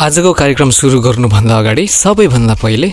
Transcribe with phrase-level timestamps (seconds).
[0.00, 2.88] आजको कार्यक्रम सुरु गर्नुभन्दा अगाडि सबैभन्दा पहिले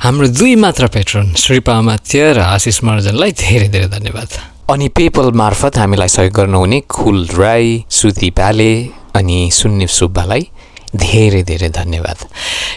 [0.00, 4.28] हाम्रो दुई मात्र पेट्रोन श्रीपा अमात्य र आशिष महर्जनलाई धेरै धेरै धन्यवाद।
[4.72, 8.72] अनि पेपल मार्फत हामीलाई सहयोग गर्नुहुने खुल राई सुति पाले
[9.12, 10.48] अनि सुन्ने सुब्बालाई
[10.96, 12.18] धेरै धेरै धन्यवाद।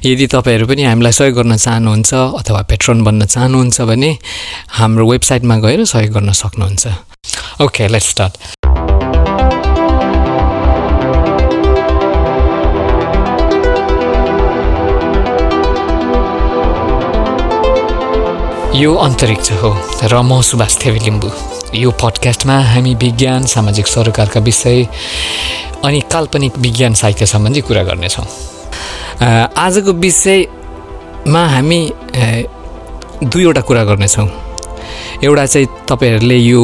[0.03, 2.13] यदि तपाईँहरू पनि हामीलाई सहयोग गर्न चाहनुहुन्छ
[2.43, 4.11] अथवा पेट्रोन बन्न चाहनुहुन्छ भने
[4.83, 6.83] हाम्रो वेबसाइटमा गएर सहयोग गर्न सक्नुहुन्छ।
[7.63, 8.33] ओके लेट्स स्टार्ट
[18.75, 19.69] यो अन्तरिक्ष हो
[20.03, 21.29] र म सुभाष थेवी लिम्बू
[21.79, 24.83] यो पडकास्टमा हामी विज्ञान सामाजिक सरोकारका विषय
[25.85, 28.25] अनि काल्पनिक विज्ञान साहित्य सम्बन्धी कुरा गर्नेछौँ।
[29.55, 31.79] आजको विषयमा हामी
[33.23, 34.27] दुईवटा कुरा गर्नेछौँ।
[35.23, 36.61] एउटा चाहिँ तपाईँहरूले यो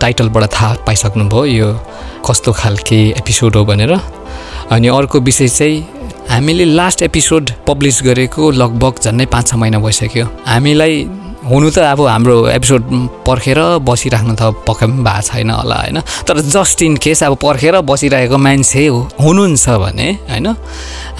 [0.00, 1.70] टाइटलबाट थाहा पाइसक्नुभयो यो
[2.26, 3.92] कस्तो खालके एपिसोड हो भनेर।
[4.74, 5.78] अनि अर्को विषय चाहिँ
[6.28, 11.06] हामीले लास्ट एपिसोड पब्लिस गरेको लगभग झन्डै पाँच छ महिना भइसक्यो। हामीलाई
[11.52, 12.82] हुनु त अब हाम्रो एपिसोड
[13.28, 15.98] पर्खेर बसिराख्नु त पक्कै पनि भएको छैन होला होइन?
[16.24, 18.86] तर जस्ट इन केस अब पर्खेर बसिरहेको मान्छे
[19.20, 20.46] हुनुहुन्छ भने होइन?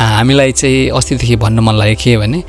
[0.01, 2.41] हामीलाई चाहिँ अस्तिदेखि भन्न मन लाग्यो के भने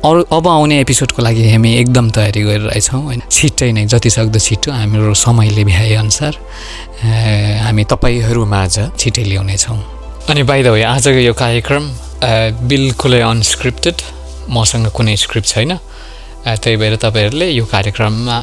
[0.00, 3.20] अरू अब आउने एपिसोडको लागि हामी एकदम तयारी गरिरहेछौँ होइन?
[3.28, 6.32] छिट्टै नै जति सक्दो छिट्टो हाम्रो समयले भ्याएअनुसार
[7.68, 9.78] हामी तपाईँहरूमाझ छिट्टै ल्याउनेछौँ।
[10.32, 11.84] अनि बाहिर हो आजको यो कार्यक्रम
[12.64, 13.96] बिल्कुलै अनस्क्रिप्टेड
[14.48, 15.72] मसँग कुनै स्क्रिप्ट छैन।
[16.46, 18.38] त्यही भएर तपाईँहरूले यो कार्यक्रममा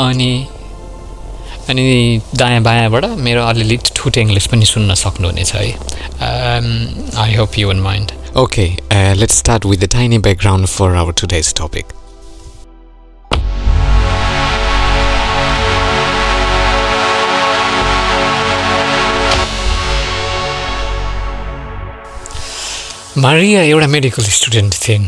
[0.00, 0.32] अनि
[1.68, 5.66] अनि दायाँ बायाँबाट मेरो अलिअलि ठुटे इङ्ग्लिस पनि सुन्न सक्नुहुनेछ है
[7.16, 8.66] I hope you won't mind okay
[9.14, 11.93] let's start with the tiny background for our today's topic
[23.16, 25.04] Maria एउटा मेडिकल स्टुडेन्ट थिइन्।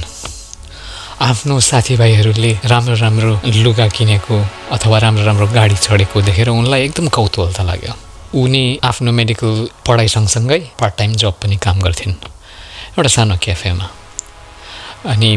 [1.27, 3.33] आफ्नो साथीभाइहरूले राम्रो राम्रो
[3.67, 4.37] लुगा किनेको
[4.71, 7.95] अथवा राम्रो राम्रो गाडी चढेको देखेर उनलाई एकदम कौतूहलता लाग्यो।
[8.39, 9.51] उनी आफ्नो मेडिकल
[9.87, 12.15] पढाइ सँगसँगै पार्ट टाइम जब पनि काम गर्थिन्।
[12.95, 13.87] एउटा सानो क्याफेमा
[15.11, 15.31] अनि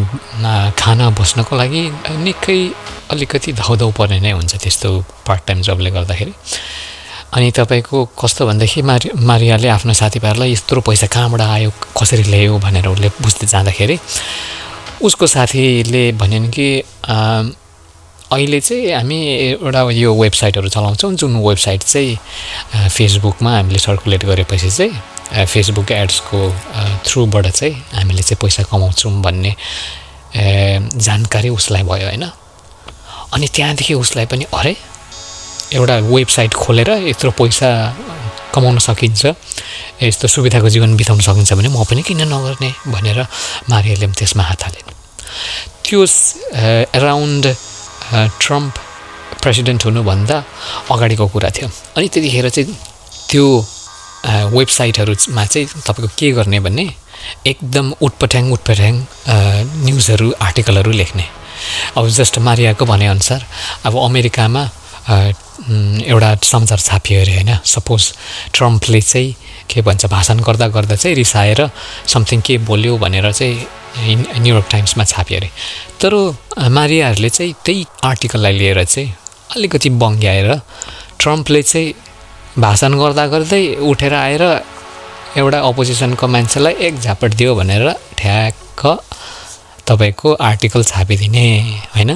[0.78, 1.82] खाना बस्नको लागि
[2.22, 2.60] निकै
[3.10, 4.90] अलिकति धाउधाउ पर्ने नै हुन्छ त्यस्तो
[5.26, 6.34] पार्ट टाइम जबले गर्दाखेरि।
[7.34, 12.88] अनि तपाईँको कस्तो भनेदेखि मारि मारियाले आफ्नो साथीभाइहरूलाई यत्रो पैसा कहाँबाट आयो कसरी ल्यायो भनेर
[12.88, 13.98] उसले बुझ्दै जाँदाखेरि
[15.02, 16.68] उसको साथीले भनिन् कि
[18.32, 19.20] अहिले चाहिँ हामी
[19.62, 26.40] एउटा यो वेबसाइटहरू चलाउँछौँ जुन वेबसाइट चाहिँ फेसबुकमा हामीले सर्कुलेट गरेपछि चाहिँ फेसबुक एड्सको
[27.06, 29.56] थ्रुबाट चाहिँ हामीले चाहिँ पैसा कमाउँछौँ भन्ने
[30.98, 32.26] जानकारी उसलाई भयो होइन?
[33.34, 34.76] अनि त्यहाँदेखि उसलाई पनि अरे
[35.74, 37.70] एउटा वेबसाइट खोलेर यत्रो पैसा
[38.54, 39.22] कमाउन सकिन्छ।
[40.02, 43.20] यस्तो सुविधाको जीवन बिताउन सकिन्छ भने म पनि किन नगर्ने भनेर
[43.70, 44.82] मारियाले पनि त्यसमा हात हाले
[45.86, 46.00] त्यो
[46.98, 47.46] एराउन्ड
[48.42, 48.74] ट्रम्प
[49.42, 50.38] प्रेसिडेन्ट हुनुभन्दा
[50.92, 52.74] अगाडिको कुरा थियो। अनि त्यतिखेर चाहिँ
[53.30, 53.46] त्यो
[54.58, 56.86] वेबसाइटहरूमा चाहिँ तपाईँको के गर्ने भन्ने
[57.52, 58.94] एकदम उटपट्याङ उटपट्याङ
[59.86, 61.26] न्युजहरू आर्टिकलहरू लेख्ने।
[61.98, 63.42] अब जस्ट मारियाको भनेअनुसार
[63.86, 64.64] अब अमेरिकामा
[65.10, 68.12] एउटा समाचार छापियो अरे होइन। सपोज
[68.54, 69.36] ट्रम्पले चाहिँ
[69.70, 71.70] के भन्छ भाषण गर्दा गर्दा चाहिँ रिसाएर
[72.14, 73.66] समथिङ के बोल्यो भनेर चाहिँ
[74.40, 75.50] न्युयोर्क टाइम्समा छाप्यो अरे।
[76.02, 76.14] तर
[76.70, 79.14] मारियाहरूले चाहिँ त्यही आर्टिकललाई लिएर चाहिँ
[79.56, 80.50] अलिकति बङ्ग्याएर
[81.20, 81.94] ट्रम्पले चाहिँ
[82.60, 84.44] भाषण गर्दा गर्दै उठेर आएर
[85.38, 88.82] एउटा अपोजिसनको मान्छेलाई एक झापट दियो भनेर ठ्याक्क
[89.88, 91.48] तपाईँको आर्टिकल छापिदिने
[91.96, 92.12] होइन?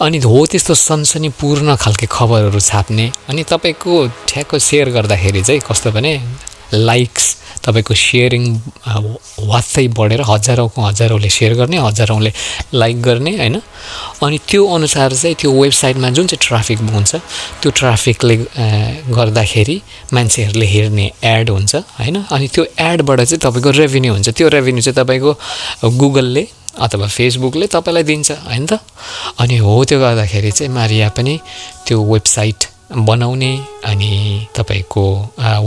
[0.00, 3.92] अनि हो त्यस्तो सनसनीपूर्ण खालके खबरहरू छाप्ने। अनि तपाईँको
[4.28, 6.12] ठ्याक्क सेयर गर्दाखेरि चाहिँ कस्तो भने
[6.68, 7.24] लाइक्स
[7.64, 8.44] तपाईँको सेयरिङ
[9.48, 12.32] वात्तै बढेर हजारौँको हजारौँले सेयर गर्ने हजारौँले
[12.74, 13.56] लाइक गर्ने होइन?
[14.22, 17.14] अनि त्यो अनुसार चाहिँ त्यो वेबसाइटमा जुन चाहिँ ट्राफिक हुन्छ
[17.62, 18.36] त्यो ट्राफिकले
[19.16, 19.80] गर्दाखेरि
[20.12, 22.16] मान्छेहरूले हेर्ने एड हुन्छ होइन?
[22.32, 25.32] अनि त्यो एडबाट चाहिँ तपाईँको रेभेन्यू हुन्छ। त्यो रेभेन्यू चाहिँ तपाईँको
[25.98, 26.46] गुगलले
[26.80, 28.80] अथवा फेसबुकले तपाईँलाई दिन्छ होइन त?
[29.40, 31.34] अनि हो त्यो गर्दाखेरि चाहिँ मारिया पनि
[31.86, 32.60] त्यो वेबसाइट
[33.08, 33.52] बनाउने
[33.84, 34.12] अनि
[34.56, 35.04] तपाईँको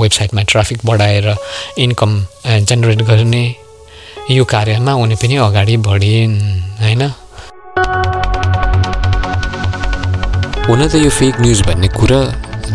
[0.02, 1.28] वेबसाइटमा ट्राफिक बढाएर
[1.86, 2.12] इन्कम
[2.68, 3.44] जेनेरेट गर्ने
[4.32, 6.38] यो कार्यमा उनी पनि अगाडि बढिन्
[6.82, 7.02] होइन?
[10.68, 12.20] हुन त यो फेक न्युज भन्ने कुरा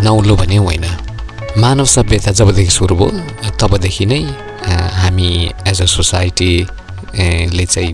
[0.05, 0.87] नौलो भने होइन।
[1.59, 4.21] मानव सभ्यता जबदेखि सुरु भयो तबदेखि नै
[5.01, 5.31] हामी
[5.69, 6.53] एज अ सोसाइटी
[7.57, 7.93] ले चाहिँ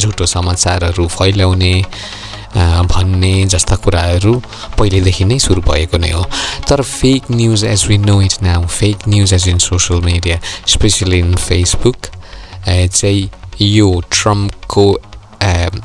[0.00, 4.34] झुटो समाचारहरू फैल्याउने अ, भन्ने जस्ता कुराहरू
[4.78, 6.24] पहिलेदेखि नै सुरु भएको नै हो।
[6.68, 11.18] तर fake news as we know it now fake news as in social media specially
[11.18, 12.06] in Facebook
[12.66, 13.30] चाहिँ
[13.60, 14.84] यो ट्रम्पको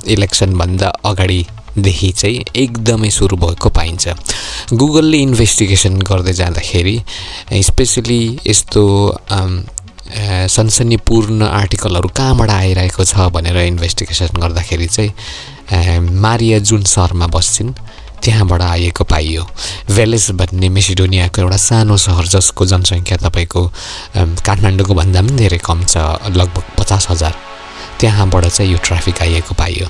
[0.07, 4.07] इलेक्सनभन्दा अगाडिदेखि चाहिँ एकदमै सुरु भएको पाइन्छ।
[4.73, 6.97] गुगलले इन्भेस्टिगेसन गर्दै जाँदाखेरि
[7.63, 8.83] स्पेसली यस्तो
[10.09, 17.73] सनसनीपूर्ण आर्टिकलहरू कहाँबाट आइरहेको छ भनेर इन्भेस्टिगेसन गर्दाखेरि चाहिँ मारिया जुन सहरमा बस्छिन्
[18.23, 19.43] त्यहाँबाट आएको पाइयो।
[19.95, 23.61] भेलेस भन्ने मेसिडोनियाको एउटा सानो सहर जसको जनसङ्ख्या तपाईँको
[24.17, 25.97] काठमाडौँको भन्दा पनि धेरै कम छ
[26.31, 27.33] लगभग पचास हजार।
[27.99, 29.87] त्यहाँबाट चाहिँ यो ट्राफिक आइएको पाइयो।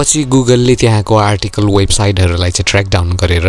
[0.00, 3.46] पछि गुगलले त्यहाँको आर्टिकल वेबसाइटहरूलाई चाहिँ ट्र्याक डाउन गरेर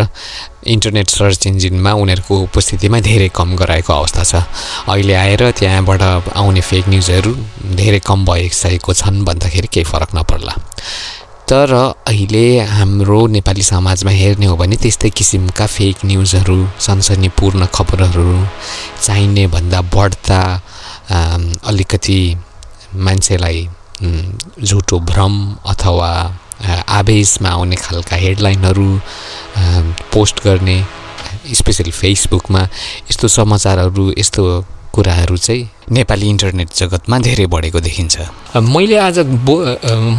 [0.68, 4.44] इन्टरनेट सर्च इन्जिनमा उनीहरूको उपस्थितिमा धेरै कम गराएको अवस्था छ।
[4.92, 6.02] अहिले आएर त्यहाँबाट
[6.36, 7.32] आउने फेक न्युजहरू
[7.80, 10.54] धेरै कम भइसकेको छन् भन्दाखेरि केही फरक नपर्ला।
[11.48, 11.72] तर
[12.08, 18.30] अहिले हाम्रो नेपाली समाजमा हेर्ने हो भने त्यस्तै किसिमका फेक न्युजहरू सनसनीपूर्ण खबरहरू
[19.02, 20.42] चाहिने भन्दा बढ्ता
[21.64, 22.22] अलिकति
[23.08, 23.68] मान्छेलाई
[24.04, 25.34] झुटो भ्रम
[25.72, 26.12] अथवा
[26.90, 28.90] आवेशमा आउने खालका हेडलाइनहरू
[30.14, 30.78] पोस्ट गर्ने
[31.56, 32.62] स्पेसली फेसबुकमा
[33.10, 34.44] यस्तो समाचारहरू यस्तो
[34.94, 38.16] कुराहरू चाहिँ नेपाली इन्टरनेट जगतमा धेरै बढेको देखिन्छ।
[38.56, 39.56] मैले आज बो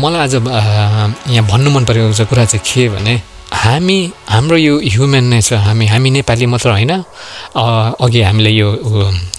[0.01, 3.15] मलाई आज यहाँ भन्नु मन परेको कुरा चाहिँ के भने
[3.53, 3.99] हामी
[4.29, 6.93] हाम्रो यो ह्युमन नेचर हामी हामी नेपाली मात्र होइन
[8.01, 8.69] अघि हामीले यो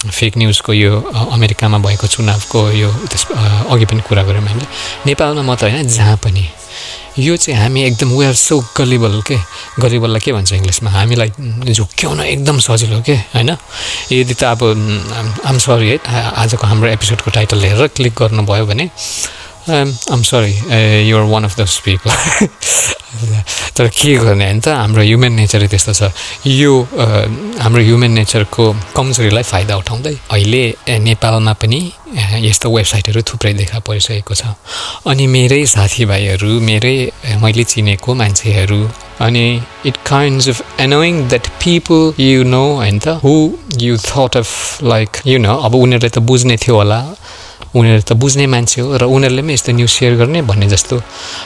[0.06, 1.02] फेक न्युजको यो
[1.34, 3.26] अमेरिकामा भएको चुनावको यो त्यस
[3.74, 4.68] अघि पनि कुरा गऱ्यौँ हामीले
[5.06, 6.46] नेपालमा मात्र होइन जहाँ पनि।
[7.20, 9.38] यो चाहिँ हामी एकदम वी आर सो गलिबल के
[9.80, 10.90] गलिबललाई के भन्छ इङ्ग्लिसमा?
[10.90, 11.30] हामीलाई
[11.74, 13.50] झुक्क्याउन एकदम सजिलो के होइन?
[14.12, 14.62] यदि त अब
[15.46, 15.98] आम सरी है
[16.42, 18.90] आजको हाम्रो एपिसोडको टाइटल हेरेर क्लिक गर्नुभयो भने
[19.64, 22.12] I'm sorry you're one of those people
[23.78, 26.12] तर के गर्ने होइन त हाम्रो ह्युमन नेचरै त्यस्तो छ
[26.46, 26.74] यो
[27.58, 28.66] हाम्रो ह्युमन नेचरको
[28.96, 30.64] कमजोरीलाई फाइदा उठाउँदै अहिले
[31.00, 31.80] नेपालमा पनि
[32.42, 34.52] यस्तो वेबसाइटहरू थुप्रै देखा परिसकेको छ
[35.08, 36.98] अनि मेरै साथीभाइहरू मेरै
[37.40, 38.82] मैले चिनेको मान्छेहरू
[39.20, 39.46] अनि
[39.86, 43.34] it kinds of annoying that people you know होइन त who
[43.80, 47.00] you thought of like you know अब उनीहरूले त बुझ्ने थियो होला
[47.76, 50.96] उनीहरू त बुझ्ने मान्छे हो र उनीहरूले पनि यस्तो न्युज सेयर गर्ने भन्ने जस्तो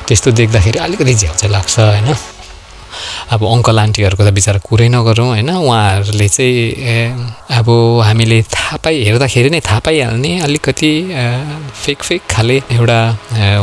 [0.07, 2.36] त्यस्तो देख्दाखेरि अलिकति झ्याउ चाहिँ लाग्छ होइन?
[3.31, 5.49] अब अङ्कल आन्टीहरूको त बिचरा कुरै नगरौँ होइन?
[5.49, 7.67] उहाँहरूले चाहिँ अब
[8.07, 10.91] हामीले थाहा पाइ हेर्दाखेरि नै थाहा पाइहाल्ने अलिकति
[11.83, 12.99] फेक फेक खाले एउटा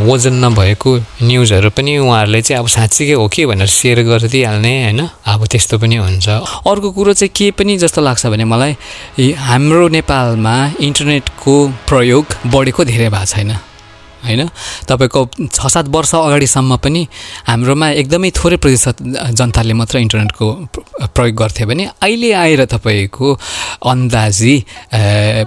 [0.09, 0.91] वजन नभएको
[1.23, 5.01] न्युजहरू पनि उहाँहरूले चाहिँ अब साँच्चीकै हो कि भनेर सेयर गरिदिइहाल्ने होइन?
[5.25, 6.29] अब त्यस्तो पनि हुन्छ।
[6.71, 8.73] अर्को कुरो चाहिँ के पनि जस्तो लाग्छ भने मलाई
[9.49, 11.55] हाम्रो नेपालमा इन्टरनेटको
[11.89, 13.51] प्रयोग बढेको धेरै भएको छैन।
[14.25, 14.49] होइन?
[14.89, 15.21] तपाईँको
[15.53, 17.03] छ सात वर्ष अगाडिसम्म पनि
[17.47, 18.97] हाम्रोमा एकदमै थोरै प्रतिशत
[19.39, 23.29] जनताले मात्र इन्टरनेटको प्र- प्रयोग गर्थे भने अहिले आएर तपाईँको
[23.87, 24.55] अन्दाजी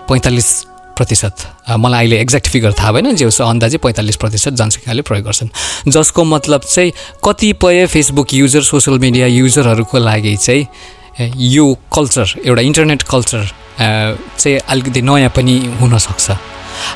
[0.10, 0.50] पैँतालिस
[0.98, 1.36] प्रतिशत
[1.78, 5.50] मलाई अहिले एक्ज्याक्ट फिगर थाहा भएन जे होस् अन्दाजी पैँतालिस प्रतिशत जनसङ्ख्याले प्रयोग गर्छन्।
[5.94, 6.92] जसको मतलब चाहिँ
[7.24, 13.46] कतिपय फेसबुक युजर सोसियल मिडिया युजरहरूको लागि चाहिँ यो कल्चर एउटा इन्टरनेट कल्चर
[13.78, 16.28] चाहिँ अलिकति नयाँ पनि हुनसक्छ।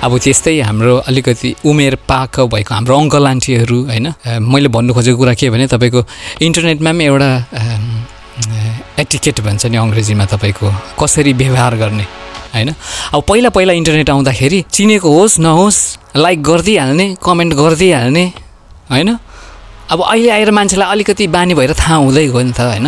[0.01, 4.07] अब त्यस्तै हाम्रो अलिकति उमेर पाक भएको हाम्रो अङ्कल आन्टीहरू होइन?
[4.42, 6.01] मैले भन्नु खोजेको कुरा के भने तपाईँको
[6.42, 7.30] इन्टरनेटमा पनि एउटा
[9.01, 10.68] एटिकेट भन्छ नि अङ्ग्रेजीमा तपाईँको
[11.01, 12.06] कसरी व्यवहार गर्ने
[12.54, 12.69] होइन?
[13.13, 15.80] अब पहिला पहिला इन्टरनेट आउँदाखेरि चिनेको होस् नहोस्
[16.18, 18.26] लाइक गरिदिइहाल्ने कमेन्ट गरिदिइहाल्ने
[18.92, 19.09] होइन?
[19.92, 22.88] अब अहिले आएर मान्छेलाई अलिकति बानी भएर थाहा हुँदै गयो नि त होइन?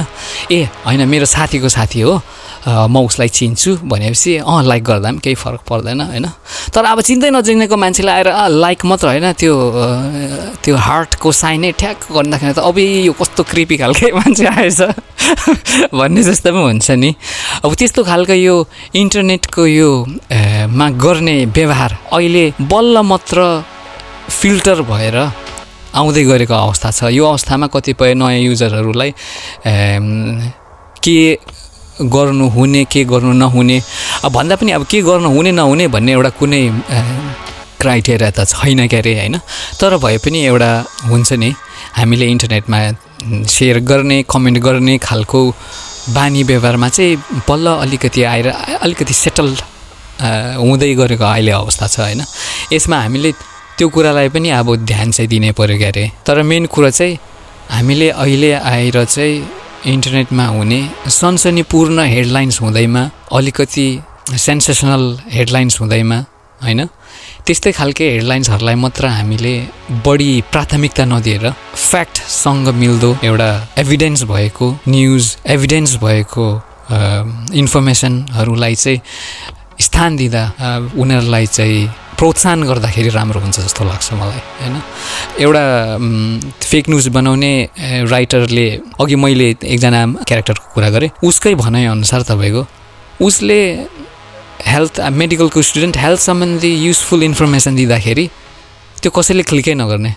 [0.51, 2.21] ए होइन मेरो साथीको साथी हो।
[2.67, 6.25] म उसलाई चिन्छु भनेपछि अँ लाइक गर्दा पनि केही फरक पर्दैन होइन?
[6.73, 9.53] तर अब चिन्दै नचिनेको मान्छेलाई आएर लाइक मात्र होइन त्यो
[10.63, 14.81] त्यो हार्टको साइनै ठ्याक गर्दाखेरि त अब यो कस्तो कृपी खालके मान्छे आएछ
[15.97, 17.11] भन्ने जस्तो पनि हुन्छ नि।
[17.65, 18.55] अब त्यस्तो खालको यो
[18.95, 19.89] इन्टरनेटको यो
[20.71, 23.39] मा गर्ने व्यवहार अहिले बल्ल मात्र
[24.29, 25.17] फिल्टर भएर
[25.93, 29.11] आउँदै गरेको अवस्था छ। यो अवस्थामा कतिपय नयाँ युजरहरूलाई
[31.03, 31.17] के
[32.01, 33.81] गर्नु हुने के गर्नु नहुने?
[34.25, 36.61] अब भन्दा पनि अब के गर्नु हुने नहुने भन्ने एउटा कुनै
[37.81, 39.37] क्राइटेरिया त छैन क्या अरे होइन?
[39.79, 40.71] तर भए पनि एउटा
[41.09, 41.53] हुन्छ नि
[41.97, 42.79] हामीले इन्टरनेटमा
[43.47, 45.39] सेयर गर्ने कमेन्ट गर्ने खालको
[46.15, 48.47] बानी व्यवहारमा चाहिँ बल्ल अलिकति आएर
[48.83, 49.47] अलिकति सेटल
[50.59, 52.21] हुँदै गरेको अहिले अवस्था छ होइन?
[52.73, 53.31] यसमा हामीले
[53.77, 57.17] त्यो कुरालाई पनि अब ध्यान चाहिँ दिनै पऱ्यो क्या अरे तर मेन कुरा चाहिँ
[57.69, 59.35] हामीले अहिले आएर चाहिँ
[59.85, 60.79] इन्टरनेटमा हुने
[61.19, 63.01] सनसनीपूर्ण हेडलाइन्स हुँदैमा
[63.37, 63.87] अलिकति
[64.45, 65.03] सेन्सेसनल
[65.35, 66.17] हेडलाइन्स हुँदैमा
[66.63, 66.81] होइन?
[67.45, 69.53] त्यस्तै खालके हेडलाइन्सहरूलाई मात्र हामीले
[70.05, 71.49] बढी प्राथमिकता नदिएर
[71.89, 73.49] फ्याक्टसँग मिल्दो एउटा
[73.83, 76.45] एभिडेन्स भएको न्युज एभिडेन्स भएको
[77.61, 78.99] इन्फर्मेसनहरूलाई चाहिँ
[79.85, 80.43] स्थान दिँदा
[81.01, 81.87] उनीहरूलाई चाहिँ
[82.23, 84.75] प्रोत्साहन गर्दाखेरि राम्रो हुन्छ जस्तो लाग्छ मलाई होइन?
[85.43, 85.63] एउटा
[86.63, 87.53] फेक न्युज बनाउने
[88.07, 88.67] राइटरले
[89.03, 92.63] अघि मैले एकजना क्यारेक्टरको कुरा गरेँ। उसकै भनाइअनुसार तपाईँको
[93.27, 93.59] उसले
[94.71, 98.25] हेल्थ मेडिकलको स्टुडेन्ट हेल्थ सम्बन्धी युजफुल इन्फर्मेसन दिँदाखेरि
[99.03, 100.15] त्यो कसैले क्लिकै नगर्ने।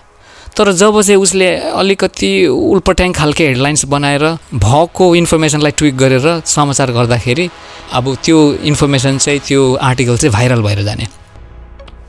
[0.55, 7.51] तर जब चाहिँ उसले अलिकति उल्पट्याङ खालके हेडलाइन्स बनाएर भएको इन्फर्मेसनलाई ट्विक गरेर समाचार गर्दाखेरि
[7.99, 8.39] अब त्यो
[8.71, 11.26] इन्फर्मेसन चाहिँ त्यो आर्टिकल चाहिँ भाइरल भएर जाने।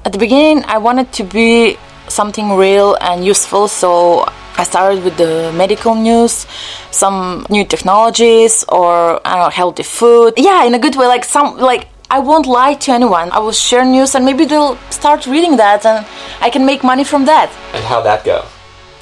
[0.07, 4.23] At the beginning, I wanted to be something real and useful, so
[4.55, 6.47] I started with the medical news,
[6.91, 10.35] some new technologies, or I don't know, healthy food.
[10.37, 13.31] Yeah, in a good way, like some like I won't lie to anyone.
[13.33, 16.05] I will share news and maybe they'll start reading that and
[16.39, 17.49] I can make money from that.
[17.73, 18.45] And how'd that go?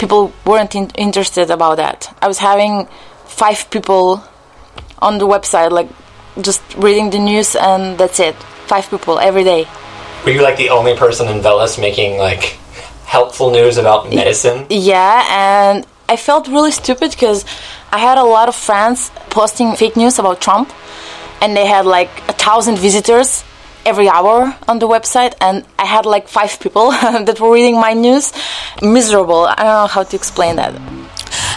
[0.00, 2.12] People weren't in- interested about that.
[2.20, 2.88] I was having
[3.26, 4.24] five people
[4.98, 5.88] on the website, like
[6.40, 8.34] just reading the news and that's it.
[8.66, 9.68] Five people every day.
[10.25, 12.57] Were you like the only person in Velas making like
[13.05, 14.65] helpful news about medicine?
[14.69, 17.45] Yeah, and I felt really stupid because
[17.91, 20.71] I had a lot of friends posting fake news about Trump
[21.41, 23.43] and they had like a thousand visitors
[23.85, 26.91] every hour on the website and i had like five people
[27.27, 28.31] that were reading my news
[28.81, 30.73] miserable i don't know how to explain that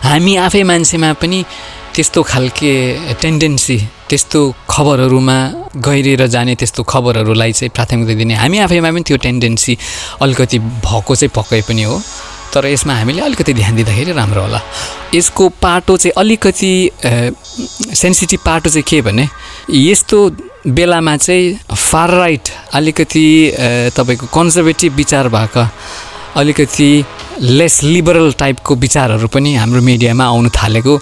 [0.04, 1.44] हामी आफै मान्छेमा पनि
[1.95, 2.73] त्यस्तो खालके
[3.21, 3.77] tendency
[4.09, 5.37] त्यस्तो खबरहरूमा
[5.85, 9.77] गहिरिएर जाने त्यस्तो खबरहरूलाई चाहिँ प्राथमिकता दिने हामी आफैमा पनि त्यो टेन्डेन्सी
[10.21, 12.01] अलिकति भएको चाहिँ पक्कै पनि हो।
[12.53, 14.61] तर यसमा हामीले अलिकति ध्यान दिँदाखेरि राम्रो होला।
[15.13, 16.71] यसको पाटो चाहिँ अलिकति
[17.93, 19.27] सेन्सिटिभ पाटो चाहिँ के भने
[19.69, 20.17] यस्तो
[20.65, 23.25] बेलामा चाहिँ फार राइट अलिकति
[23.97, 25.69] तपाईँको कन्जर्भेटिभ विचार भएका
[26.35, 26.89] अलिकति
[27.41, 30.97] लेस लिबरल टाइपको विचारहरू पनि हाम्रो मिडियामा आउनु थालेको।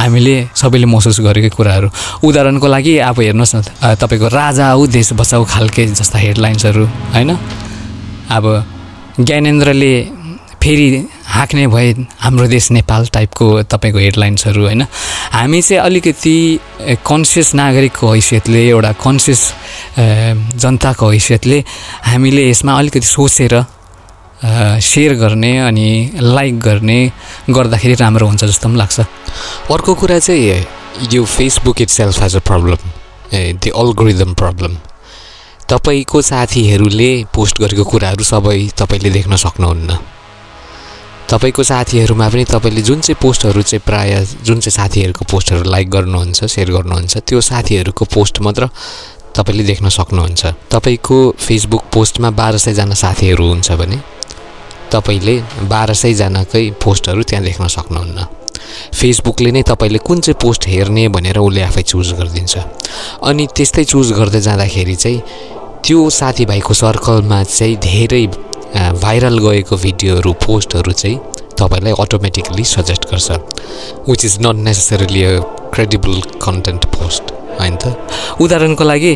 [0.00, 1.88] हामीले सबैले महसुस गरेकै कुराहरू।
[2.24, 3.60] उदाहरणको लागि अब हेर्नुहोस् न
[4.00, 7.30] तपाईँको राजा आऊ देश बचाऊ खालके जस्ता हेडलाइन्सहरू होइन?
[8.30, 8.44] अब
[9.20, 9.92] ज्ञानेन्द्रले
[10.62, 10.88] फेरि
[11.26, 14.82] हाँक्ने भए हाम्रो देश नेपाल टाइपको तपाईँको हेडलाइन्सहरू होइन?
[15.32, 16.36] हामी चाहिँ अलिकति
[17.00, 19.42] कन्सियस नागरिकको हैसियतले एउटा कन्सियस
[20.60, 21.58] जनताको हैसियतले
[22.06, 23.54] हामीले यसमा अलिकति सोचेर
[24.42, 27.00] सेयर गर्ने अनि लाइक गर्ने
[27.50, 29.00] गर्दाखेरि राम्रो हुन्छ जस्तो पनि लाग्छ।
[29.70, 30.64] अर्को कुरा चाहिँ
[31.12, 32.80] यो Facebook itself has a problem
[33.60, 34.76] the algorithm problem
[35.68, 39.98] तपाईँको साथीहरूले पोस्ट गरेको कुराहरू सबै तपाईँले देख्न सक्नुहुन्न।
[41.30, 46.44] तपाईँको साथीहरूमा पनि तपाईँले जुन चाहिँ पोस्टहरू चाहिँ प्रायः जुन चाहिँ साथीहरूको पोस्टहरू लाइक गर्नुहुन्छ
[46.44, 48.68] सेयर गर्नुहुन्छ त्यो साथीहरूको पोस्ट मात्र
[49.36, 53.98] तपाईँले देख्न सक्नुहुन्छ। तपाईँको फेसबुक पोस्टमा बाह्र सयजना साथीहरू हुन्छ भने
[54.92, 55.34] तपाईँले
[55.70, 58.18] बाह्र सयजनाकै पोस्टहरू त्यहाँ देख्न सक्नुहुन्न।
[58.98, 62.54] फेसबुकले नै तपाईँले कुन चाहिँ पोस्ट हेर्ने भनेर उसले आफै चुज गरिदिन्छ।
[63.22, 65.20] अनि त्यस्तै चुज गर्दै जाँदाखेरि चाहिँ
[65.84, 68.24] त्यो साथीभाइको सर्कलमा चाहिँ धेरै
[69.02, 71.18] भाइरल गएको भिडियोहरू पोस्टहरू चाहिँ
[71.58, 73.30] तपाईँलाई अटोमेटिकली सजेस्ट गर्छ।
[74.08, 75.22] Which is not necessarily
[75.74, 77.24] credible content post
[77.60, 77.96] होइन त?
[78.40, 79.12] उदाहरणको लागि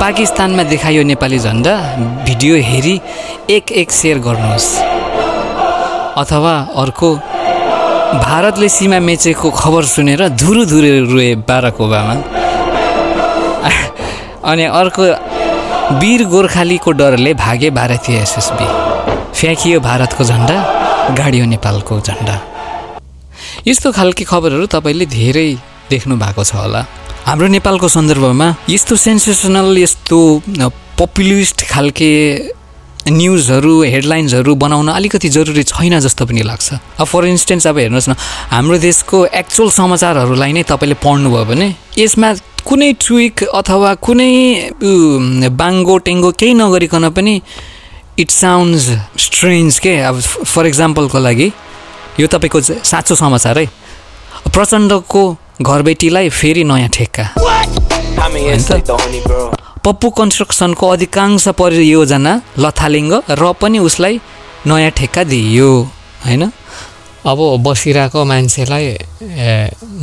[0.00, 1.74] पाकिस्तानमा देखायो नेपाली झन्डा।
[2.24, 2.94] भिडियो हेरी
[3.50, 4.68] एक एक सेयर गर्नुहोस्।
[6.20, 7.08] अथवा अर्को
[8.24, 12.14] भारतले सीमा मेचेको खबर सुनेर धुरु धुरु रुए बाराक ओबामा।
[14.50, 15.04] अनि अर्को
[16.00, 18.68] वीर गोर्खालीको डरले भागे भारतीय एसएसबी।
[19.32, 20.56] फ्याँकियो भारतको झन्डा
[21.18, 22.36] गाडियो नेपालको झन्डा।
[23.66, 25.48] यस्तो खालके खबरहरू तपाईँले धेरै
[25.90, 26.84] देख्नु भएको छ होला।
[27.26, 30.18] हाम्रो नेपालको सन्दर्भमा यस्तो सेन्सेसनल यस्तो
[30.94, 32.10] पपुलिस्ट खालके
[33.10, 36.68] न्युजहरू हेडलाइन्सहरू बनाउन अलिकति जरुरी छैन जस्तो पनि लाग्छ।
[37.02, 38.14] अब फर इन्स्टेन्स अब हेर्नुहोस् न
[38.50, 41.68] हाम्रो देशको एक्चुअल समाचारहरूलाई नै तपाईँले पढ्नुभयो भने
[41.98, 44.30] यसमा कुनै ट्विक अथवा कुनै
[45.50, 47.34] बाङ्गो टेङ्गो केही नगरिकन पनि
[48.22, 48.86] इट साउन्ड्स
[49.18, 49.98] स्ट्रेन्ज के?
[50.00, 51.48] अब फर इक्जाम्पलको लागि?
[52.20, 53.66] यो तपाईँको साँचो समाचार है।
[54.54, 55.24] प्रचण्डको
[55.62, 57.24] घरबेटीलाई फेरि नयाँ ठेक्का
[59.84, 64.20] पप्पु कन्स्ट्रक्सनको अधिकांश परियोजना लथालिङ्ग र पनि उसलाई
[64.66, 65.70] नयाँ ठेक्का दिइयो
[66.26, 66.42] होइन?
[67.24, 68.86] अब बसिरहेको मान्छेलाई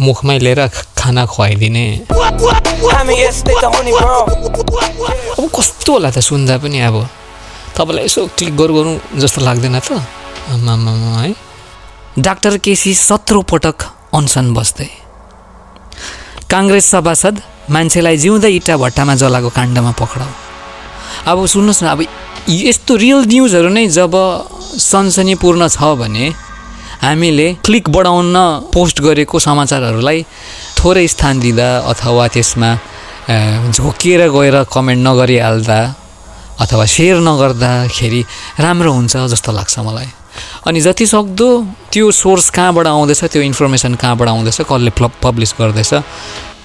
[0.07, 0.62] मुखमै लिएर
[0.98, 1.86] खाना खुवाइदिने।
[5.38, 6.95] अब कस्तो होला त सुन्दा पनि अब।
[7.77, 10.01] तपाईँलाई यसो क्लिक गरौँ गरौँ जस्तो लाग्दैन त?
[10.50, 11.31] आमामा है?
[12.17, 13.77] डाक्टर केसी सत्रौँ पटक
[14.15, 15.02] अनसन बस्दै।
[16.53, 17.36] काङ्ग्रेस सभासद
[17.74, 20.31] मान्छेलाई जिउँदै इँटा भट्टामा जलाएको काण्डमा पक्राउ।
[21.31, 22.00] अब सुन्नुहोस् न अब
[22.50, 24.13] यस्तो रियल न्युजहरू नै जब
[24.91, 26.25] सनसनीपूर्ण छ भने
[27.01, 28.36] हामीले क्लिक बढाउन
[28.74, 30.19] पोस्ट गरेको समाचारहरूलाई
[30.77, 32.69] थोरै स्थान दिँदा अथवा त्यसमा
[33.74, 35.79] झोकिएर गएर कमेन्ट नगरिहाल्दा
[36.63, 38.22] अथवा सेयर नगर्दाखेरि
[38.65, 40.10] राम्रो हुन्छ जस्तो लाग्छ मलाई।
[40.67, 41.49] अनि जति सक्दो
[41.91, 44.91] त्यो सोर्स कहाँबाट आउँदैछ त्यो इन्फर्मेसन कहाँबाट आउँदैछ कसले
[45.23, 45.93] पब्लिस गर्दैछ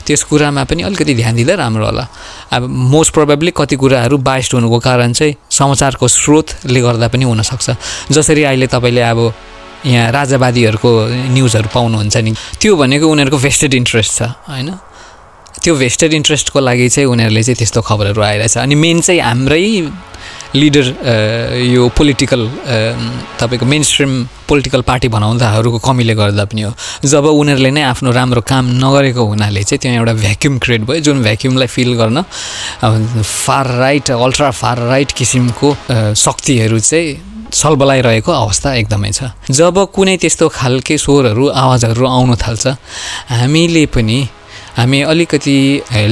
[0.07, 2.07] त्यस कुरामा पनि अलिकति ध्यान दिँदा राम्रो होला।
[2.53, 7.71] अब मोस्ट प्रोबेबली कति कुराहरू बाइस्ड हुनुको कारण चाहिँ समाचारको स्रोतले गर्दा पनि हुनसक्छ।
[8.17, 9.21] जसरी अहिले तपाईँले अब
[9.85, 10.91] यहाँ राजावादीहरूको
[11.37, 14.71] न्युजहरू पाउनुहुन्छ नि त्यो भनेको उनीहरूको भेस्टेड इन्ट्रेस्ट छ होइन?
[15.63, 19.63] त्यो भेस्टेड इन्ट्रेस्टको लागि चाहिँ उनीहरूले चाहिँ त्यस्तो खबरहरू आइरहेछ। अनि मेन चाहिँ हाम्रै
[20.55, 20.87] लिडर
[21.75, 22.43] यो पोलिटिकल
[23.41, 24.13] तपाईँको मेन स्ट्रिम
[24.49, 26.73] पोलिटिकल पार्टी बनाउँदाहरूको कमीले गर्दा पनि हो।
[27.05, 31.23] जब उनीहरूले नै आफ्नो राम्रो काम नगरेको हुनाले चाहिँ त्यहाँ एउटा भ्याक्युम क्रिएट भयो जुन
[31.23, 39.11] भ्याक्युमलाई फिल गर्न far right ultra far right किसिमको अ, शक्तिहरू चाहिँ सलबलाइरहेको अवस्था एकदमै
[39.13, 42.67] छ। जब कुनै त्यस्तो खालके स्वरहरू आवाजहरू आउन थाल्छ
[43.37, 44.19] हामीले पनि
[44.79, 45.59] हामी अलिकति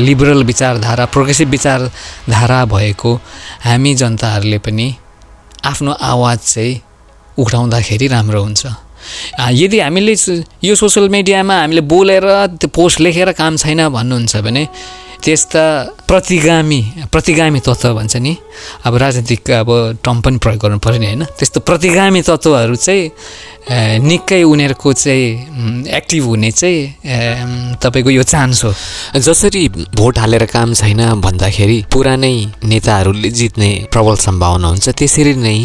[0.07, 3.15] लिबरल विचारधारा प्रोग्रेसिभ विचारधारा भएको
[3.65, 4.87] हामी जनताहरूले पनि
[5.65, 6.81] आफ्नो आवाज चाहिँ
[7.39, 8.67] उठाउँदाखेरि राम्रो हुन्छ।
[9.55, 10.15] यदि हामीले
[10.65, 12.27] यो सोसियल मिडियामा हामीले बोलेर
[12.59, 14.67] त्यो पोस्ट लेखेर काम छैन भन्नुहुन्छ भने
[15.25, 15.63] त्यस्ता
[16.09, 16.81] प्रतिगामी
[17.13, 18.37] प्रतिगामी तत्त्व भन्छ नि।
[18.87, 19.71] अब राजनीतिक अब
[20.05, 21.25] टर्म पनि प्रयोग गर्नु पऱ्यो नि होइन?
[21.39, 23.11] त्यस्तो प्रतिगामी तत्त्वहरू चाहिँ
[24.07, 28.71] निकै उनीहरूको चाहिँ एक्टिभ हुने चाहिँ तपाईँको यो चान्स हो।
[29.19, 29.63] जसरी
[29.99, 35.59] भोट हालेर काम छैन भन्दाखेरि पुरानै नेताहरूले जित्ने प्रबल सम्भावना हुन्छ त्यसरी नै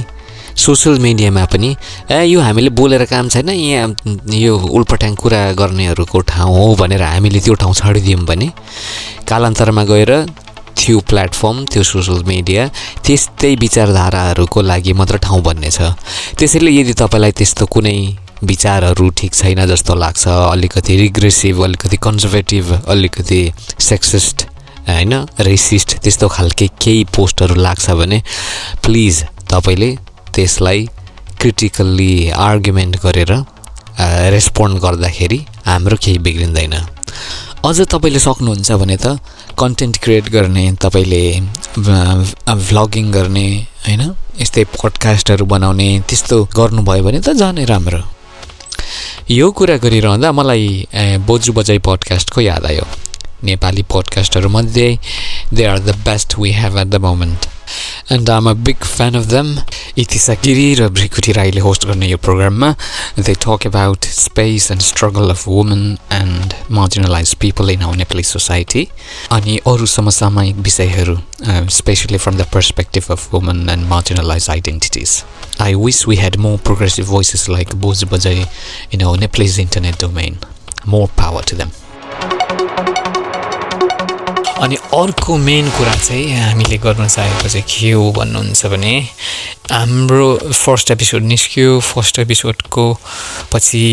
[0.55, 1.75] सोसियल मिडियामा पनि
[2.11, 3.95] ए यो हामीले बोलेर काम छैन यहाँ
[4.35, 8.51] यो उल्पट्याङ कुरा गर्नेहरूको ठाउँ हो भनेर हामीले त्यो ठाउँ छाडिदियौँ भने
[9.27, 10.11] कालान्तरमा गएर
[10.77, 12.67] त्यो प्लेटफर्म त्यो सोसियल मिडिया
[13.05, 15.79] त्यस्तै विचारधाराहरूको लागि मात्र ठाउँ बन्नेछ।
[16.39, 17.97] त्यसैले यदि तपाईँलाई त्यस्तो कुनै
[18.43, 23.41] विचारहरू ठिक छैन जस्तो लाग्छ अलिकति रिग्रेसिभ अलिकति कन्जर्भेटिभ अलिकति
[23.79, 24.47] सेक्सिस्ट
[24.87, 28.21] होइन रेसिस्ट त्यस्तो खालके केही पोस्टहरू लाग्छ भने
[28.83, 29.89] प्लिज तपाईँले
[30.35, 30.87] त्यसलाई
[31.41, 32.13] क्रिटिकल्ली
[32.47, 33.31] आर्गुमेन्ट गरेर
[34.33, 36.73] रेस्पोन्ड गर्दाखेरि हाम्रो केही बिग्रिँदैन।
[37.65, 39.17] अझ तपाईँले सक्नुहुन्छ भने त
[39.59, 41.23] कन्टेन्ट क्रिएट गर्ने तपाईँले
[42.69, 43.47] भ्लगिङ गर्ने
[43.85, 44.01] होइन
[44.41, 48.01] यस्तै पडकास्टहरू बनाउने त्यस्तो गर्नुभयो भने त झनै राम्रो।
[49.29, 50.65] यो कुरा गरिरहँदा मलाई
[51.27, 52.85] बोजू बजाइ पडकास्टको याद आयो।
[53.43, 54.95] Nepali पडकास्टहरूमध्ये
[55.53, 57.47] they are the best we have at the moment
[58.11, 59.55] and I'm a big fan of them
[59.97, 62.71] Itisa Giri र भ्रिकुटी राईले होस्ट गर्ने यो प्रोग्राममा
[63.19, 68.87] they talk about space and struggle of woman and marginalize people in our Nepali society
[69.31, 71.17] अनि अरू समसामयिक विषयहरू
[71.79, 75.21] specially from the perspective of woman and marginalize identities
[75.61, 78.47] I wish we had more progressive voices like Boz Bajai
[78.91, 80.39] in our Nepalese internet domain.
[80.85, 81.71] More power to them.
[84.61, 88.93] अनि अर्को main कुरा चाहिँ हामीले गर्न चाहेको चाहिँ के हो भन्नुहुन्छ भने
[89.71, 92.85] हाम्रो फर्स्ट एपिसोड निस्क्यो फर्स्ट एपिसोडको
[93.51, 93.83] पछि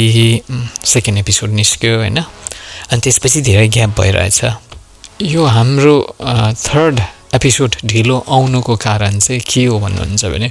[0.85, 2.18] सेकेन्ड एपिसोड निस्क्यो होइन?
[2.18, 4.40] अनि त्यसपछि धेरै ग्याप भइरहेछ।
[5.22, 5.96] यो हाम्रो
[6.64, 7.00] थर्ड
[7.35, 10.50] एपिसोड ढिलो आउनुको कारण चाहिँ के हो भन्नुहुन्छ भने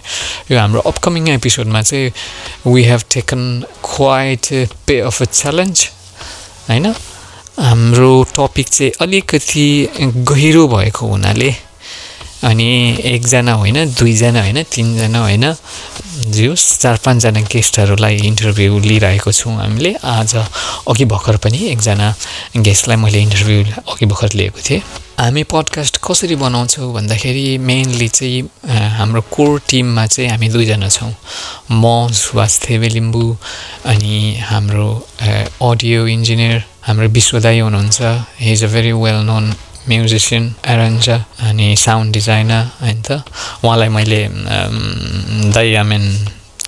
[0.51, 2.11] यो हाम्रो अपकमिङ एपिसोडमा चाहिँ
[2.73, 3.43] we have taken
[3.85, 5.89] quite pay of a challenge
[6.69, 6.93] होइन?
[7.57, 9.65] हाम्रो टपिक चाहिँ अलिकति
[10.29, 11.49] गहिरो भएको हुनाले
[12.45, 12.69] अनि
[13.03, 20.35] एकजना होइन दुईजना होइन तिनजना होइन होस् चार पाँचजना गेस्टहरूलाई इन्टरभ्यू लिइरहेको छौँ हामीले। आज
[20.35, 22.13] अघि भर्खर पनि एकजना
[22.61, 24.81] गेस्टलाई मैले इन्टरभ्यू अघि भर्खर लिएको थिएँ।
[25.17, 28.41] हामी पडकास्ट कसरी बनाउँछौँ भन्दाखेरि मेनली चाहिँ
[28.97, 31.13] हाम्रो कोर टिममा चाहिँ हामी दुईजना छौँ।
[31.73, 33.25] म सुभाष थेवे लिम्बू
[33.85, 34.89] अनि हाम्रो
[35.61, 38.01] अडियो इन्जिनियर हाम्रो विश्वदाई हुनुहुन्छ।
[38.39, 39.45] He is a very well known
[39.89, 43.23] musician arranger अनि साउन्ड डिजाइनर होइन त?
[43.63, 44.19] उहाँलाई मैले
[45.55, 46.03] दाइ I mean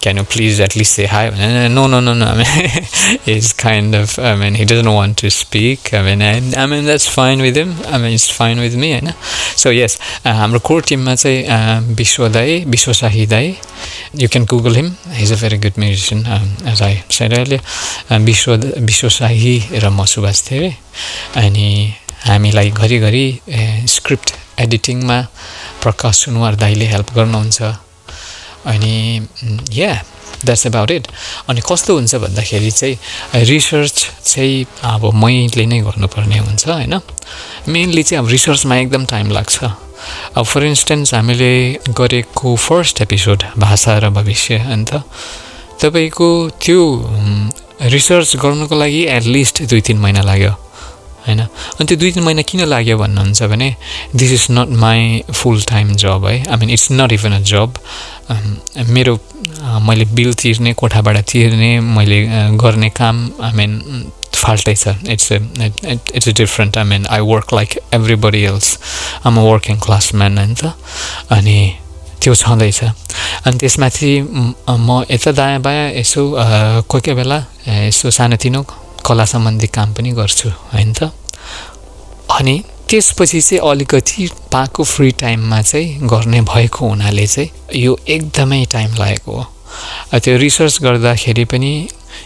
[0.07, 4.19] you please at least say hi भने no no no no I mean is kind of
[4.19, 7.73] I mean he doesn't want to speak I mean I mean that's fine with him
[7.93, 9.11] I mean it's fine with me होइन
[9.63, 13.53] so yes हाम्रो core टिममा चाहिँ a, विश्व दाई विश्व शाही दाई
[14.21, 16.25] you can Google him he is a very good musician
[16.71, 17.59] as I said अहिले
[18.29, 18.55] विश्व
[18.89, 20.73] विश्व शाही र म सुभाष थेवे
[21.43, 21.67] अनि
[22.25, 25.21] हामीलाई घरिघरि ए, स्क्रिप्ट एडिटिङमा
[25.83, 27.61] प्रकाश सुनवार दाईले हेल्प गर्नुहुन्छ।
[28.65, 29.27] अनि
[29.73, 29.93] या
[30.45, 31.07] द्याट्स अबाउट इट
[31.49, 36.99] अनि कस्तो हुन्छ भन्दाखेरि चाहिँ रिसर्च चाहिँ अब मैले नै गर्नुपर्ने हुन्छ होइन?
[37.67, 39.63] मेनली चाहिँ अब रिसर्चमा एकदम टाइम लाग्छ.
[40.37, 44.93] अब फर इन्स्टेन्स हामीले गरेको फर्स्ट एपिसोड भाषा र भविष्य अन्त
[45.81, 46.29] तपाईँको
[46.63, 46.79] त्यो
[47.81, 50.53] रिसर्च गर्नुको लागि एटलिस्ट दुई तिन महिना लाग्यो।
[51.29, 51.41] होइन?
[51.41, 53.69] अनि त्यो दुई तिन महिना किन लाग्यो भन्नुहुन्छ भने
[54.15, 54.99] this is not my
[55.31, 57.69] full time job है I mean it's not even a job
[58.89, 59.19] मेरो
[59.87, 62.19] मैले बिल तिर्ने कोठाबाट तिर्ने मैले
[62.57, 63.71] गर्ने काम आई मिन
[64.35, 68.67] फाल्टै छ। It's it's a different I mean I work like everybody else
[69.25, 70.53] um a working class man होइन?
[70.55, 70.73] त
[71.35, 71.57] अनि
[72.21, 72.83] त्यो छँदैछ।
[73.47, 74.11] अनि त्यसमाथि
[74.69, 76.21] म यता दायाँ बायाँ यसो
[76.87, 77.37] कोही कोही बेला
[77.67, 78.61] यसो सानोतिनो
[79.05, 80.93] कला सम्बन्धी काम पनि गर्छु होइन?
[80.93, 81.11] त
[82.31, 87.49] अनि त्यसपछि चाहिँ अलिकति पाएको फ्री टाइममा चाहिँ गर्ने भएको हुनाले चाहिँ
[87.81, 91.71] यो एकदमै टाइम लागेको हो। त्यो रिसर्च गर्दाखेरि पनि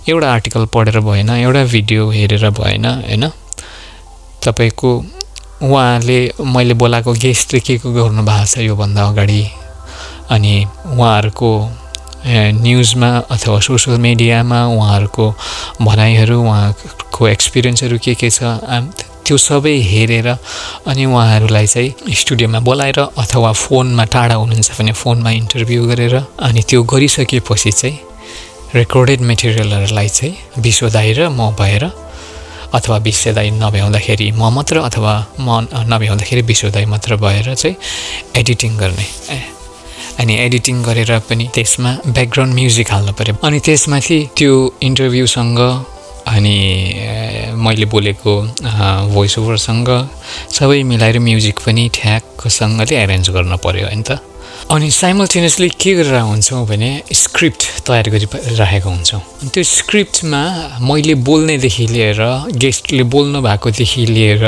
[0.09, 3.27] एउटा आर्टिकल पढेर भएन एउटा भिडियो हेरेर भएन होइन?
[4.43, 4.91] तपाईँको
[5.63, 9.43] उहाँले मैले बोलाएको गेस्टले के को गर्नु भएको छ योभन्दा अगाडि?
[10.31, 11.49] अनि उहाँहरूको
[12.63, 15.25] न्युजमा अथवा सोसियल मिडियामा उहाँहरूको
[15.81, 18.43] भनाइहरू उहाँको एक्सपिरियन्सहरू के के छ?
[19.25, 20.27] त्यो सबै हेरेर
[20.87, 26.15] अनि उहाँहरूलाई चाहिँ स्टुडियोमा बोलाएर अथवा फोनमा टाढा हुनुहुन्छ भने फोनमा इन्टरभ्यू गरेर
[26.47, 27.99] अनि त्यो गरिसकेपछि चाहिँ
[28.75, 31.83] रेकर्डेड मेटेरियलहरूलाई चाहिँ विश्वदाई र म भएर
[32.73, 37.75] अथवा विश्वदाई नभ्याउँदाखेरि म मात्र अथवा म नभ्याउँदाखेरि विश्वदाई मात्र भएर चाहिँ
[38.35, 39.07] एडिटिङ गर्ने।
[40.19, 45.59] अनि एडिटिङ गरेर पनि त्यसमा ब्याकग्राउन्ड म्युजिक हाल्नु पऱ्यो अनि त्यसमाथि त्यो इन्टरभ्यूसँग
[46.27, 46.57] अनि
[47.55, 48.33] मैले बोलेको
[49.13, 49.89] भोइस ओभरसँग
[50.51, 54.19] सबै मिलाएर म्युजिक पनि ठ्याक्कसँगले एरेन्ज गर्न पऱ्यो होइन त।
[54.71, 60.41] अनि साइमल्टेनियसली के गरेर हुन्छौँ भने स्क्रिप्ट तयार गरिराखेको हुन्छौँ। त्यो स्क्रिप्टमा
[60.79, 62.21] मैले बोल्नेदेखि लिएर
[62.63, 64.45] गेस्टले बोल्नु भएकोदेखि लिएर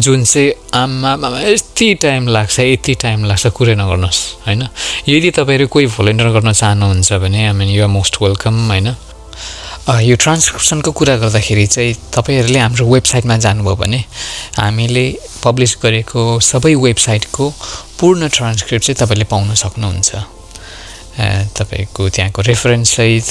[0.00, 4.62] जुन चाहिँ आमामा यति टाइम लाग्छ यति टाइम लाग्छ कुरै नगर्नुहोस् होइन?
[5.08, 8.88] यदि तपाईँहरू कोही भोलिन्टियर गर्न चाहनुहुन्छ भने I mean you're most welcome होइन?
[9.84, 14.00] यो ट्रान्सक्रिप्सनको कुरा गर्दाखेरि चाहिँ तपाईँहरूले हाम्रो वेबसाइटमा जानुभयो भने
[14.58, 15.04] हामीले
[15.44, 17.44] पब्लिस गरेको सबै वेबसाइटको
[18.00, 20.10] पूर्ण ट्रान्सक्रिप्ट चाहिँ तपाईँले पाउन सक्नुहुन्छ।
[21.54, 23.26] तपाईँको त्यहाँको रेफरेन्ससहित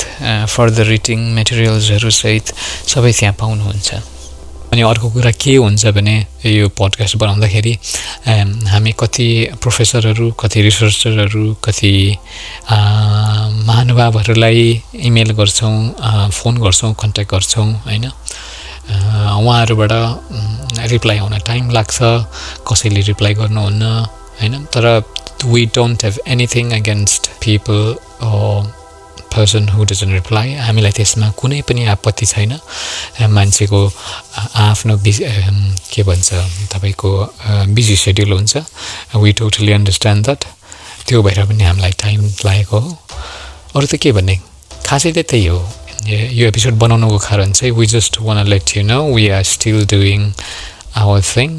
[0.48, 2.46] फर्दर रिटिङ मेटेरियल्सहरूसहित
[2.88, 3.90] सबै त्यहाँ पाउनुहुन्छ।
[4.74, 6.16] अनि अर्को कुरा के हुन्छ भने
[6.50, 7.74] यो पडकास्ट बनाउँदाखेरि
[8.74, 9.28] हामी कति
[9.62, 11.94] प्रोफेसरहरू कति रिसर्चरहरू कति
[13.70, 14.66] महानुभावहरूलाई
[14.98, 18.06] इमेल गर्छौँ फोन गर्छौँ कन्ट्याक्ट गर्छौँ होइन?
[18.90, 19.94] उहाँहरूबाट
[20.92, 21.98] रिप्लाई आउन टाइम लाग्छ
[22.66, 23.84] कसैले रिप्लाई गर्नुहुन्न
[24.42, 24.64] होइन?
[24.74, 24.86] तर
[25.46, 27.80] we don't have anything against people
[29.34, 32.54] person who doesn't reply हामीलाई त्यसमा कुनै पनि आपत्ति छैन।
[33.34, 33.80] मान्छेको
[34.68, 35.20] आफ्नो बिज
[35.94, 36.30] के भन्छ
[36.74, 37.10] तपाईँको
[37.76, 38.54] बिजी सेड्युल हुन्छ।
[39.16, 40.42] वी टोटली अन्डरस्ट्यान्ड द्याट
[41.08, 42.92] त्यो भएर पनि हामीलाई टाइम लागेको हो।
[43.76, 44.36] अरू त के भन्ने?
[44.86, 45.60] खासै त त्यही हो।
[46.04, 50.22] यो एपिसोड बनाउनुको कारण चाहिँ we just want let you know we are still doing
[51.00, 51.50] our thing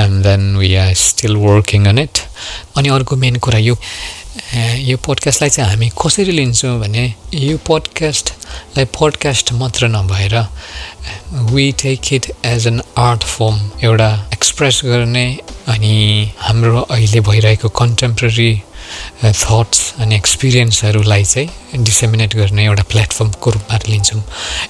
[0.00, 2.18] and then we are still working on it
[2.76, 3.74] अनि अर्को मेन कुरा यो
[4.32, 10.36] यो पोडकास्टलाई चाहिँ हामी कसरी लिन्छौँ भने यो पोडकास्टलाई पोडकास्ट मात्र नभएर
[11.52, 18.62] we take it as an art form एउटा एक्सप्रेस गर्ने अनि हाम्रो अहिले भइरहेको कन्टेम्पोरेरी
[19.24, 24.22] थट्स अनि एक्सपिरियन्सहरूलाई चाहिँ डिसेमिनेट गर्ने एउटा प्लेटफर्मको रूपमा लिन्छौँ.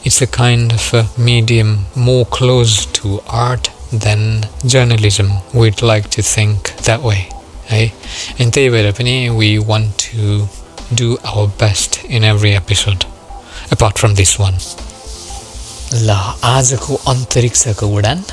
[0.06, 6.68] It's a kind of medium more close to art than journalism we'd like to think
[6.84, 7.41] that way
[7.72, 10.46] है अनि त्यही भएर पनि we want to
[10.96, 13.04] do our best in every episode
[13.72, 14.58] apart from this one
[15.94, 16.10] ल
[16.46, 18.24] आजको अन्तरिक्षको उडान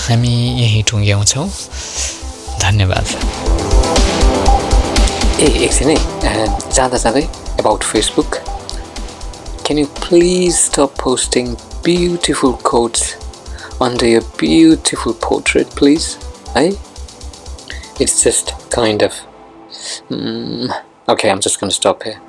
[0.00, 1.48] हामी यहीँ टुङ्ग्याउँछौँ
[2.60, 3.06] धन्यवाद
[5.40, 5.88] ए एकछिन
[6.24, 7.22] है जाँदा जाँदै
[7.60, 8.36] about Facebook
[9.64, 13.02] can you please stop posting beautiful quotes
[13.82, 16.16] under your beautiful portrait please
[16.56, 16.70] है
[18.00, 19.12] it's just kind of.
[20.08, 20.70] Mm,
[21.08, 22.20] okay, I'm just going to stop here.